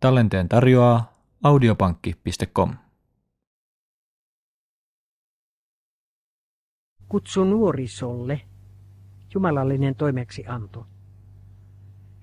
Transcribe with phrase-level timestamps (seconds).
[0.00, 1.12] Tallenteen tarjoaa
[1.44, 2.74] audiopankki.com.
[7.08, 8.40] Kutsu nuorisolle.
[9.34, 10.86] Jumalallinen toimeksianto.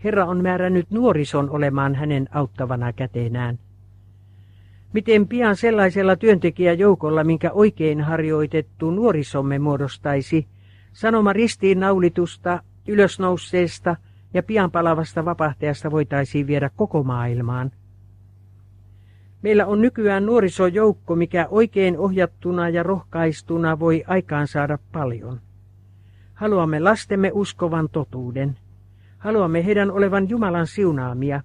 [0.03, 3.59] Herra on määrännyt nuorison olemaan hänen auttavana käteenään.
[4.93, 10.47] Miten pian sellaisella työntekijäjoukolla, minkä oikein harjoitettu nuorisomme muodostaisi,
[10.93, 13.95] sanoma ristiin naulitusta, ylösnousseesta
[14.35, 17.71] ja pian palavasta vapahtajasta voitaisiin viedä koko maailmaan.
[19.41, 25.41] Meillä on nykyään nuorisojoukko, mikä oikein ohjattuna ja rohkaistuna voi aikaan saada paljon.
[26.33, 28.57] Haluamme lastemme uskovan totuuden.
[29.17, 31.41] Haluamme heidän olevan Jumalan siunaamia.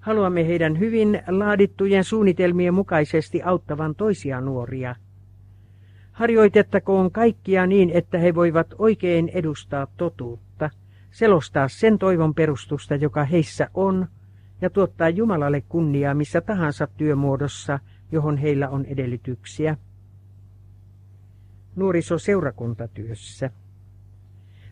[0.00, 4.94] Haluamme heidän hyvin laadittujen suunnitelmien mukaisesti auttavan toisia nuoria.
[6.12, 10.49] Harjoitettakoon kaikkia niin, että he voivat oikein edustaa totuutta,
[11.10, 14.06] selostaa sen toivon perustusta, joka heissä on,
[14.60, 17.78] ja tuottaa Jumalalle kunniaa missä tahansa työmuodossa,
[18.12, 19.76] johon heillä on edellytyksiä.
[21.76, 23.50] Nuorisoseurakuntatyössä.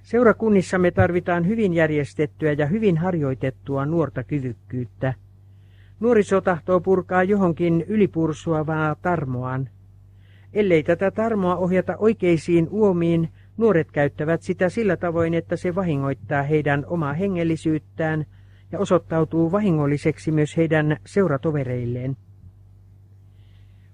[0.03, 5.15] Seurakunnissa me tarvitaan hyvin järjestettyä ja hyvin harjoitettua nuorta kyvykkyyttä.
[6.01, 9.69] Nuoriso tahtoo purkaa johonkin ylipursuavaa tarmoaan.
[10.53, 13.29] Ellei tätä tarmoa ohjata oikeisiin uomiin,
[13.59, 18.25] nuoret käyttävät sitä sillä tavoin, että se vahingoittaa heidän omaa hengellisyyttään
[18.73, 22.17] ja osoittautuu vahingolliseksi myös heidän seuratovereilleen.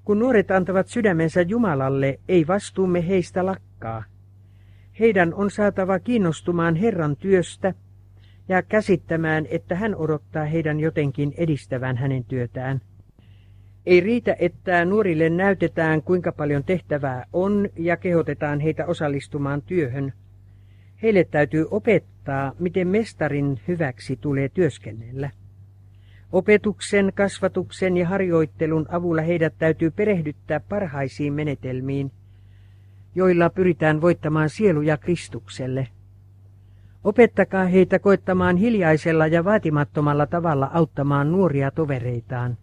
[0.04, 4.04] Kun nuoret antavat sydämensä Jumalalle, ei vastuumme heistä lakkaa.
[5.00, 7.74] Heidän on saatava kiinnostumaan Herran työstä
[8.48, 12.80] ja käsittämään, että hän odottaa heidän jotenkin edistävän hänen työtään.
[13.86, 20.12] Ei riitä, että nuorille näytetään, kuinka paljon tehtävää on ja kehotetaan heitä osallistumaan työhön.
[21.02, 25.30] Heille täytyy opettaa, miten mestarin hyväksi tulee työskennellä.
[26.32, 32.10] Opetuksen, kasvatuksen ja harjoittelun avulla heidät täytyy perehdyttää parhaisiin menetelmiin–
[33.14, 35.88] joilla pyritään voittamaan sieluja Kristukselle.
[37.04, 42.56] Opettakaa heitä koettamaan hiljaisella ja vaatimattomalla tavalla auttamaan nuoria tovereitaan.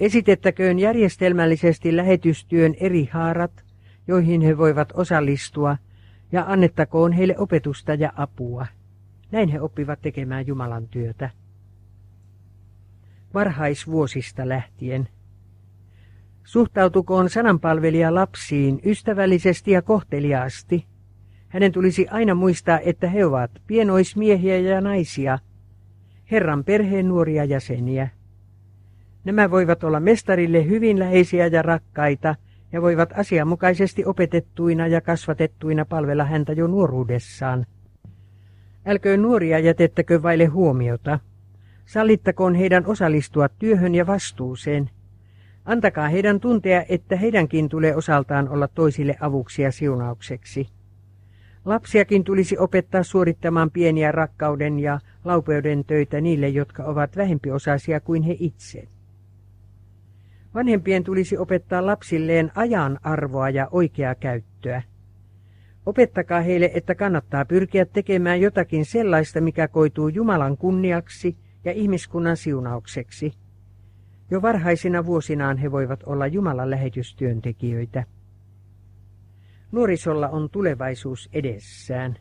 [0.00, 3.64] Esitettäköön järjestelmällisesti lähetystyön eri haarat,
[4.08, 5.76] joihin he voivat osallistua,
[6.32, 8.66] ja annettakoon heille opetusta ja apua.
[9.32, 11.30] Näin he oppivat tekemään Jumalan työtä.
[13.34, 15.08] Varhaisvuosista lähtien–
[16.46, 20.86] Suhtautukoon sananpalvelija lapsiin ystävällisesti ja kohteliaasti.
[21.48, 25.38] Hänen tulisi aina muistaa, että he ovat pienoismiehiä ja naisia,
[26.30, 28.08] Herran perheen nuoria jäseniä.
[29.26, 32.34] Nämä voivat olla mestarille hyvin läheisiä ja rakkaita
[32.72, 37.66] ja voivat asianmukaisesti opetettuina ja kasvatettuina palvella häntä jo nuoruudessaan.
[38.86, 41.18] Älköön nuoria jätettäkö vaille huomiota.
[41.86, 44.90] Sallittakoon heidän osallistua työhön ja vastuuseen–
[45.66, 50.68] Antakaa heidän tuntea, että heidänkin tulee osaltaan olla toisille avuksi ja siunaukseksi.
[51.64, 58.36] Lapsiakin tulisi opettaa suorittamaan pieniä rakkauden ja laupeuden töitä niille, jotka ovat vähempiosaisia kuin he
[58.40, 58.88] itse.
[60.56, 64.82] Vanhempien tulisi opettaa lapsilleen ajan arvoa ja oikeaa käyttöä.
[65.86, 73.32] Opettakaa heille, että kannattaa pyrkiä tekemään jotakin sellaista, mikä koituu Jumalan kunniaksi ja ihmiskunnan siunaukseksi–
[74.30, 78.04] jo varhaisina vuosinaan he voivat olla Jumalan lähetystyöntekijöitä.
[79.72, 82.16] Nuorisolla on tulevaisuus edessään.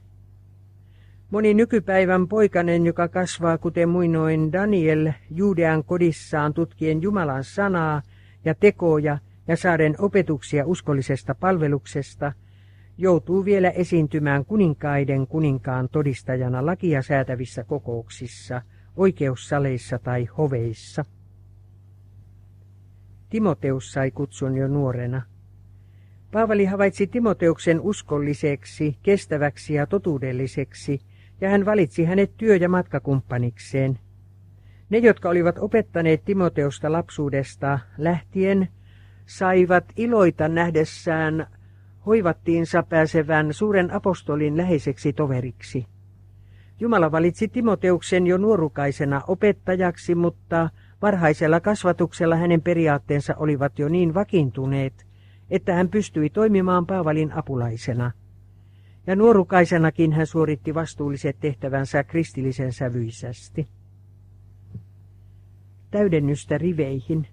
[1.31, 8.02] Moni nykypäivän poikanen, joka kasvaa kuten muinoin Daniel Juudean kodissaan tutkien Jumalan sanaa
[8.45, 9.17] ja tekoja
[9.47, 12.33] ja saaden opetuksia uskollisesta palveluksesta,
[12.97, 18.61] joutuu vielä esiintymään kuninkaiden kuninkaan todistajana lakia säätävissä kokouksissa,
[18.95, 21.05] oikeussaleissa tai hoveissa.
[23.29, 25.22] Timoteus sai kutsun jo nuorena.
[26.31, 31.00] Paavali havaitsi Timoteuksen uskolliseksi, kestäväksi ja totuudelliseksi,
[31.41, 34.00] ja hän valitsi hänet työ- ja matkakumppanikseen.
[34.90, 38.67] Ne, jotka olivat opettaneet Timoteusta lapsuudesta lähtien,
[39.26, 41.47] saivat iloita nähdessään
[42.05, 45.85] hoivattiinsa pääsevän suuren apostolin läheiseksi toveriksi.
[46.79, 50.70] Jumala valitsi Timoteuksen jo nuorukaisena opettajaksi, mutta
[51.02, 55.05] Varhaisella kasvatuksella hänen periaatteensa olivat jo niin vakiintuneet,
[55.49, 58.11] että hän pystyi toimimaan Paavalin apulaisena.
[59.08, 63.67] Ja nuorukaisenakin hän suoritti vastuulliset tehtävänsä kristillisen sävyisästi.
[65.91, 67.28] Täydennystä riveihin.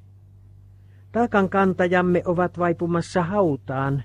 [1.13, 4.03] Taakan kantajamme ovat vaipumassa hautaan.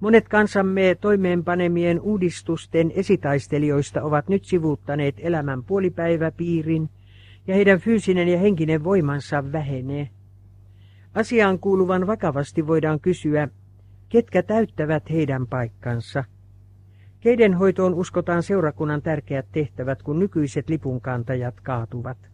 [0.00, 6.88] Monet kansamme toimeenpanemien uudistusten esitaistelijoista ovat nyt sivuuttaneet elämän puolipäiväpiirin–
[7.46, 10.08] ja heidän fyysinen ja henkinen voimansa vähenee.
[11.14, 13.48] Asiaan kuuluvan vakavasti voidaan kysyä,
[14.08, 16.24] ketkä täyttävät heidän paikkansa.
[17.20, 22.31] Keiden hoitoon uskotaan seurakunnan tärkeät tehtävät, kun nykyiset lipunkantajat kaatuvat.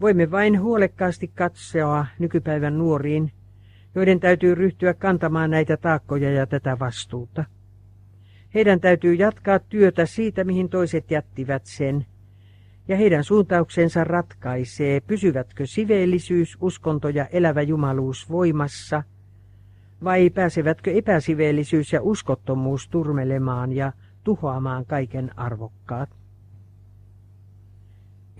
[0.00, 3.32] Voimme vain huolekkaasti katsoa nykypäivän nuoriin,
[3.94, 7.44] joiden täytyy ryhtyä kantamaan näitä taakkoja ja tätä vastuuta.
[8.54, 12.06] Heidän täytyy jatkaa työtä siitä, mihin toiset jättivät sen,
[12.88, 19.02] ja heidän suuntauksensa ratkaisee, pysyvätkö siveellisyys, uskonto ja elävä jumaluus voimassa,
[20.04, 23.92] vai pääsevätkö epäsiveellisyys ja uskottomuus turmelemaan ja
[24.24, 26.19] tuhoamaan kaiken arvokkaat.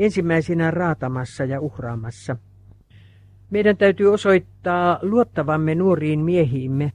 [0.00, 2.36] Ensimmäisenä raatamassa ja uhraamassa.
[3.50, 6.92] Meidän täytyy osoittaa luottavamme nuoriin miehiimme.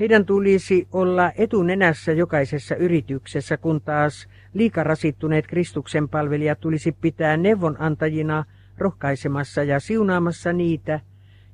[0.00, 8.44] Heidän tulisi olla etunenässä jokaisessa yrityksessä, kun taas liikarasittuneet Kristuksen palvelijat tulisi pitää neuvonantajina
[8.78, 11.00] rohkaisemassa ja siunaamassa niitä,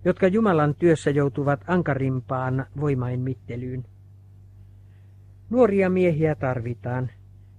[0.05, 3.85] jotka Jumalan työssä joutuvat ankarimpaan voimainmittelyyn.
[5.50, 7.11] Nuoria miehiä tarvitaan.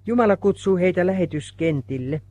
[0.06, 2.22] Jumala kutsuu heitä lähetyskentille.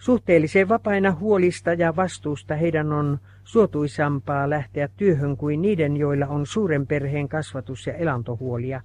[0.00, 6.86] Suhteellisen vapaina huolista ja vastuusta heidän on suotuisampaa lähteä työhön kuin niiden, joilla on suuren
[6.86, 8.80] perheen kasvatus- ja elantohuolia.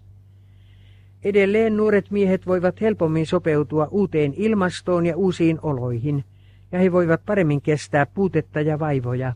[1.24, 6.24] Edelleen nuoret miehet voivat helpommin sopeutua uuteen ilmastoon ja uusiin oloihin,
[6.72, 9.34] ja he voivat paremmin kestää puutetta ja vaivoja.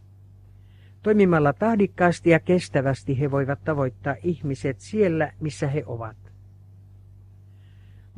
[1.04, 6.29] Toimimalla tahdikkaasti ja kestävästi he voivat tavoittaa ihmiset siellä, missä he ovat.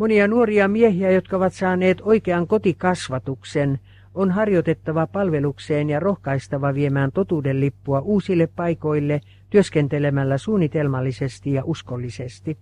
[0.02, 3.80] Monia nuoria miehiä, jotka ovat saaneet oikean kotikasvatuksen,
[4.14, 12.58] on harjoitettava palvelukseen ja rohkaistava viemään totuuden lippua uusille paikoille työskentelemällä suunnitelmallisesti ja uskollisesti.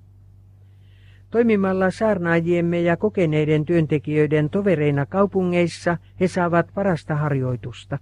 [1.31, 7.97] Toimimalla saarnaajiemme ja kokeneiden työntekijöiden tovereina kaupungeissa he saavat parasta harjoitusta.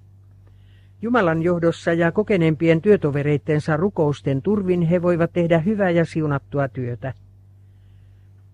[1.02, 7.14] Jumalan johdossa ja kokeneempien työtovereittensa rukousten turvin he voivat tehdä hyvää ja siunattua työtä.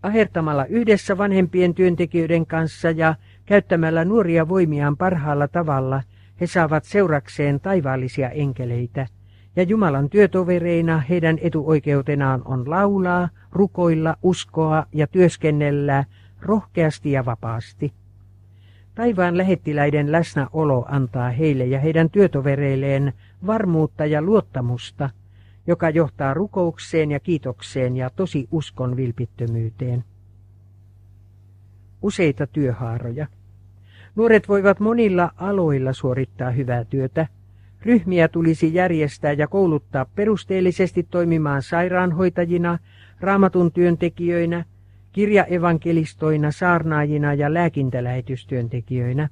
[0.04, 3.16] Ahertamalla yhdessä vanhempien työntekijöiden kanssa ja
[3.46, 6.02] käyttämällä nuoria voimiaan parhaalla tavalla
[6.42, 9.08] he saavat seurakseen taivaallisia enkeleitä,
[9.56, 16.06] ja Jumalan työtovereina heidän etuoikeutenaan on laulaa, rukoilla, uskoa ja työskennellä
[16.42, 17.94] rohkeasti ja vapaasti.
[18.96, 23.14] Taivaan lähettiläiden läsnäolo antaa heille ja heidän työtovereilleen
[23.46, 25.10] varmuutta ja luottamusta,
[25.68, 30.04] joka johtaa rukoukseen ja kiitokseen ja tosi uskon vilpittömyyteen.
[32.02, 33.28] Useita työhaaroja.
[34.16, 37.28] Nuoret voivat monilla aloilla suorittaa hyvää työtä.
[37.82, 42.80] Ryhmiä tulisi järjestää ja kouluttaa perusteellisesti toimimaan sairaanhoitajina,
[43.20, 44.66] raamatun työntekijöinä,
[45.12, 49.30] kirjaevankelistoina, saarnaajina ja lääkintälähetystyöntekijöinä.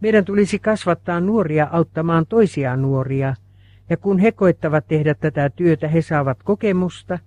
[0.00, 3.34] Meidän tulisi kasvattaa nuoria auttamaan toisia nuoria,
[3.90, 7.18] ja kun he koettavat tehdä tätä työtä, he saavat kokemusta,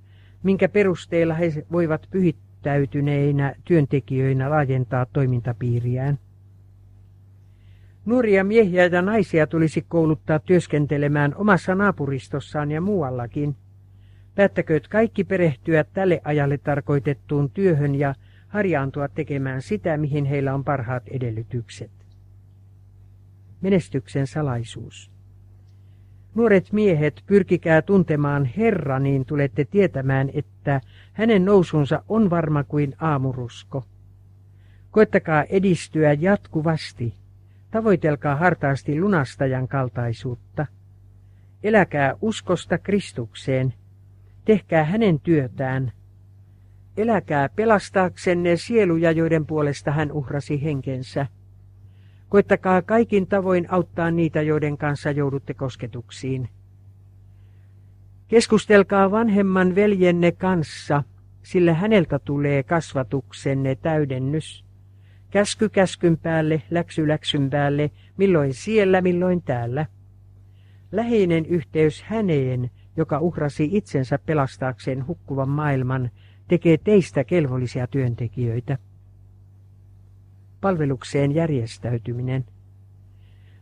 [0.44, 6.20] minkä perusteella he voivat pyhittäytyneinä työntekijöinä laajentaa toimintapiiriään.
[8.06, 13.56] Nuoria miehiä ja naisia tulisi kouluttaa työskentelemään omassa naapuristossaan ja muuallakin–
[14.36, 18.16] Päättäkööt kaikki perehtyä tälle ajalle tarkoitettuun työhön ja
[18.48, 21.92] harjaantua tekemään sitä, mihin heillä on parhaat edellytykset.
[23.62, 25.11] Menestyksen salaisuus.
[26.36, 30.82] Nuoret miehet, pyrkikää tuntemaan Herra, niin tulette tietämään, että
[31.14, 33.84] hänen nousunsa on varma kuin aamurusko.
[34.92, 37.14] Koettakaa edistyä jatkuvasti.
[37.72, 40.66] Tavoitelkaa hartaasti lunastajan kaltaisuutta.
[41.64, 43.74] Eläkää uskosta Kristukseen
[44.46, 45.92] tehkää hänen työtään.
[46.98, 51.28] Eläkää pelastaaksenne sieluja, joiden puolesta hän uhrasi henkensä.
[52.32, 56.50] Koittakaa kaikin tavoin auttaa niitä, joiden kanssa joudutte kosketuksiin.
[58.28, 61.04] Keskustelkaa vanhemman veljenne kanssa,
[61.44, 64.66] sillä häneltä tulee kasvatuksenne täydennys.
[65.30, 69.86] Käsky käskyn päälle, läksy läksyn päälle, milloin siellä, milloin täällä.
[70.92, 76.12] Läheinen yhteys häneen joka uhrasi itsensä pelastaakseen hukkuvan maailman,
[76.48, 78.78] tekee teistä kelvollisia työntekijöitä.
[80.62, 82.46] Palvelukseen järjestäytyminen.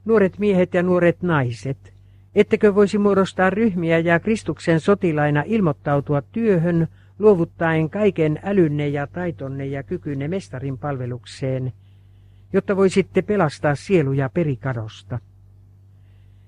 [0.05, 1.93] Nuoret miehet ja nuoret naiset,
[2.35, 6.87] ettekö voisi muodostaa ryhmiä ja Kristuksen sotilaina ilmoittautua työhön,
[7.19, 11.73] luovuttaen kaiken älynne ja taitonne ja kykynne mestarin palvelukseen,
[12.53, 15.19] jotta voisitte pelastaa sieluja perikadosta.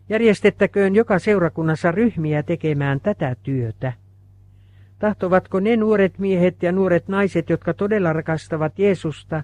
[0.10, 3.94] Järjestettäköön joka seurakunnassa ryhmiä tekemään tätä työtä.
[5.00, 9.44] Tahtovatko ne nuoret miehet ja nuoret naiset, jotka todella rakastavat Jeesusta,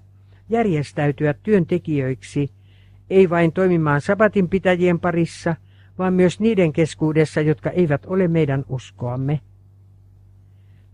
[0.50, 2.52] järjestäytyä työntekijöiksi
[3.10, 5.56] ei vain toimimaan sabatin pitäjien parissa,
[5.98, 9.40] vaan myös niiden keskuudessa, jotka eivät ole meidän uskoamme.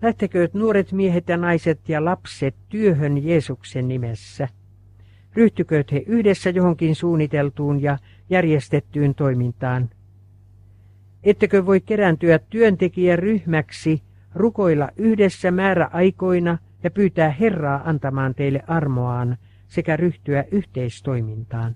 [0.02, 4.48] Lähtekööt nuoret miehet ja naiset ja lapset työhön Jeesuksen nimessä.
[5.36, 7.98] Ryhtykööt he yhdessä johonkin suunniteltuun ja
[8.30, 9.90] järjestettyyn toimintaan.
[11.24, 14.02] Ettekö voi kerääntyä työntekijäryhmäksi,
[14.36, 19.38] rukoilla yhdessä määräaikoina ja pyytää Herraa antamaan teille armoaan
[19.68, 21.76] sekä ryhtyä yhteistoimintaan.